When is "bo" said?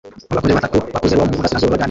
1.15-1.27